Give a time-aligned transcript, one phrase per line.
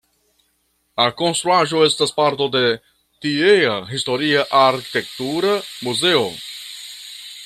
[1.01, 2.63] La konstruaĵo estas parto de
[3.25, 5.53] tiea Historia Arkitektura
[5.89, 6.25] muzeo.